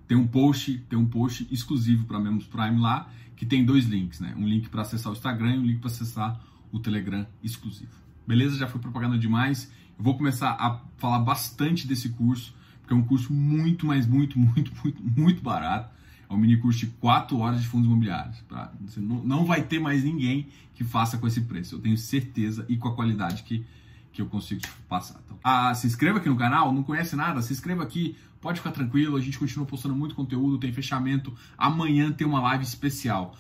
tem 0.07 0.17
um 0.17 0.29
post, 0.29 0.79
tem 0.89 0.97
um 0.97 1.07
post 1.07 1.45
exclusivo 1.51 2.05
para 2.05 2.21
membros 2.21 2.47
Prime 2.47 2.79
lá, 2.79 3.11
que 3.35 3.45
tem 3.45 3.65
dois 3.65 3.87
links, 3.87 4.21
né? 4.21 4.33
Um 4.37 4.47
link 4.47 4.69
para 4.69 4.83
acessar 4.83 5.11
o 5.11 5.17
Instagram 5.17 5.57
e 5.57 5.59
um 5.59 5.67
link 5.67 5.81
para 5.81 5.91
acessar 5.91 6.41
o 6.71 6.79
Telegram 6.79 7.27
exclusivo. 7.43 7.91
Beleza? 8.25 8.57
Já 8.57 8.69
foi 8.69 8.81
propaganda 8.81 9.19
demais. 9.19 9.73
Eu 9.99 10.05
vou 10.05 10.17
começar 10.17 10.51
a 10.53 10.81
falar 10.99 11.19
bastante 11.19 11.85
desse 11.89 12.11
curso 12.11 12.55
que 12.87 12.95
é 12.95 12.97
um 12.97 13.03
curso 13.03 13.33
muito, 13.33 13.87
mas 13.87 14.07
muito, 14.07 14.39
muito, 14.39 14.73
muito, 14.85 15.03
muito 15.03 15.43
barato. 15.43 15.93
É 16.31 16.33
um 16.33 16.37
mini 16.37 16.57
curso 16.57 16.79
de 16.79 16.87
4 16.87 17.37
horas 17.39 17.61
de 17.61 17.67
fundos 17.67 17.87
imobiliários. 17.87 18.39
Pra, 18.43 18.73
você 18.81 19.01
não, 19.01 19.17
não 19.25 19.45
vai 19.45 19.63
ter 19.63 19.81
mais 19.81 20.05
ninguém 20.05 20.47
que 20.75 20.85
faça 20.85 21.19
com 21.19 21.27
esse 21.27 21.41
preço. 21.41 21.75
Eu 21.75 21.81
tenho 21.81 21.99
certeza 21.99 22.65
e 22.69 22.77
com 22.77 22.87
a 22.87 22.95
qualidade 22.95 23.43
que, 23.43 23.67
que 24.13 24.23
eu 24.23 24.27
consigo 24.27 24.61
te 24.61 24.71
passar. 24.89 25.21
Então, 25.25 25.37
ah, 25.43 25.75
se 25.75 25.89
inscreva 25.89 26.19
aqui 26.19 26.29
no 26.29 26.37
canal, 26.37 26.73
não 26.73 26.85
conhece 26.85 27.17
nada, 27.17 27.43
se 27.43 27.53
inscreva 27.53 27.83
aqui, 27.83 28.17
pode 28.41 28.61
ficar 28.61 28.71
tranquilo, 28.71 29.17
a 29.17 29.21
gente 29.21 29.41
continua 29.41 29.67
postando 29.67 29.97
muito 29.97 30.15
conteúdo, 30.15 30.57
tem 30.57 30.73
fechamento. 30.73 31.35
Amanhã 31.59 32.13
tem 32.13 32.25
uma 32.25 32.41
live 32.41 32.63
especial 32.63 33.37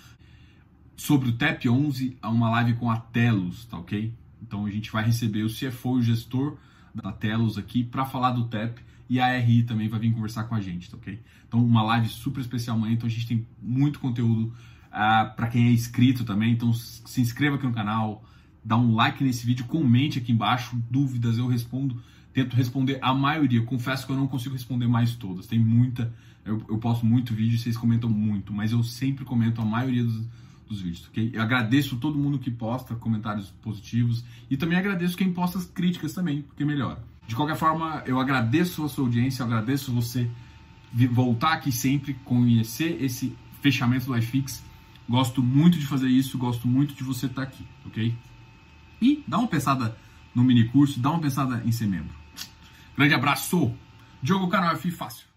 sobre 0.96 1.28
o 1.28 1.32
TEP 1.32 1.68
11, 1.68 2.18
uma 2.24 2.50
live 2.50 2.74
com 2.74 2.90
a 2.90 2.96
Telos, 2.96 3.66
tá 3.66 3.78
ok? 3.78 4.12
Então 4.42 4.66
a 4.66 4.70
gente 4.70 4.90
vai 4.90 5.04
receber 5.04 5.44
o 5.44 5.48
CFO 5.48 5.98
e 5.98 6.00
o 6.00 6.02
gestor 6.02 6.56
da 6.92 7.12
Telos 7.12 7.56
aqui 7.56 7.84
para 7.84 8.04
falar 8.04 8.32
do 8.32 8.48
TEP 8.48 8.80
e 9.10 9.20
a 9.20 9.36
RI 9.38 9.64
também 9.64 9.88
vai 9.88 10.00
vir 10.00 10.12
conversar 10.12 10.44
com 10.44 10.54
a 10.54 10.60
gente, 10.60 10.90
tá 10.90 10.96
ok? 10.96 11.20
Então, 11.46 11.62
uma 11.62 11.82
live 11.82 12.08
super 12.08 12.40
especial 12.40 12.76
amanhã, 12.76 12.94
então 12.94 13.06
a 13.06 13.10
gente 13.10 13.26
tem 13.26 13.46
muito 13.60 13.98
conteúdo 13.98 14.54
Uh, 14.90 15.36
para 15.36 15.46
quem 15.46 15.68
é 15.68 15.70
inscrito 15.70 16.24
também, 16.24 16.52
então 16.52 16.72
se 16.72 17.20
inscreva 17.20 17.54
aqui 17.54 17.64
no 17.64 17.72
canal, 17.72 18.24
dá 18.64 18.76
um 18.76 18.92
like 18.92 19.22
nesse 19.22 19.46
vídeo, 19.46 19.64
comente 19.66 20.18
aqui 20.18 20.32
embaixo, 20.32 20.76
dúvidas 20.90 21.38
eu 21.38 21.46
respondo, 21.46 22.02
tento 22.32 22.56
responder 22.56 22.98
a 23.00 23.14
maioria. 23.14 23.62
Confesso 23.62 24.04
que 24.04 24.10
eu 24.10 24.16
não 24.16 24.26
consigo 24.26 24.52
responder 24.52 24.88
mais 24.88 25.14
todas, 25.14 25.46
tem 25.46 25.60
muita, 25.60 26.12
eu, 26.44 26.60
eu 26.68 26.76
posto 26.78 27.06
muito 27.06 27.32
vídeo, 27.32 27.56
vocês 27.56 27.76
comentam 27.76 28.10
muito, 28.10 28.52
mas 28.52 28.72
eu 28.72 28.82
sempre 28.82 29.24
comento 29.24 29.60
a 29.60 29.64
maioria 29.64 30.02
dos, 30.02 30.26
dos 30.68 30.80
vídeos, 30.80 31.06
ok? 31.06 31.30
Eu 31.32 31.40
agradeço 31.40 31.96
todo 31.98 32.18
mundo 32.18 32.40
que 32.40 32.50
posta 32.50 32.96
comentários 32.96 33.50
positivos 33.62 34.24
e 34.50 34.56
também 34.56 34.76
agradeço 34.76 35.16
quem 35.16 35.32
posta 35.32 35.56
as 35.56 35.66
críticas 35.66 36.12
também, 36.12 36.42
porque 36.42 36.64
melhora. 36.64 37.00
De 37.30 37.36
qualquer 37.36 37.54
forma, 37.54 38.02
eu 38.06 38.18
agradeço 38.18 38.84
a 38.84 38.88
sua 38.88 39.04
audiência, 39.04 39.44
agradeço 39.44 39.94
você 39.94 40.28
voltar 41.12 41.52
aqui 41.52 41.70
sempre, 41.70 42.14
conhecer 42.24 43.00
esse 43.00 43.36
fechamento 43.60 44.06
do 44.06 44.18
iFix. 44.18 44.64
Gosto 45.08 45.40
muito 45.40 45.78
de 45.78 45.86
fazer 45.86 46.08
isso, 46.08 46.36
gosto 46.36 46.66
muito 46.66 46.92
de 46.92 47.04
você 47.04 47.26
estar 47.26 47.42
aqui, 47.42 47.64
ok? 47.86 48.12
E 49.00 49.22
dá 49.28 49.38
uma 49.38 49.46
pensada 49.46 49.96
no 50.34 50.42
mini 50.42 50.66
curso, 50.70 50.98
dá 50.98 51.10
uma 51.10 51.20
pensada 51.20 51.62
em 51.64 51.70
ser 51.70 51.86
membro. 51.86 52.12
Grande 52.96 53.14
abraço! 53.14 53.72
Diogo 54.20 54.48
Canal 54.48 54.74
F 54.74 54.90
Fácil. 54.90 55.29